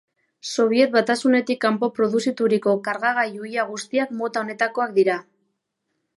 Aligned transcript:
Sobiet 0.51 0.95
Batasunetik 0.95 1.59
kanpo 1.65 1.89
produzituriko 1.97 2.73
kargagailu 2.89 3.49
ia 3.53 3.67
guztiak 3.75 4.17
mota 4.23 4.45
honetakoak 4.47 4.99
dira. 4.99 5.21